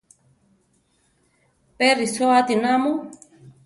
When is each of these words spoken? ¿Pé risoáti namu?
¿Pé 1.77 1.87
risoáti 1.99 2.55
namu? 2.63 2.91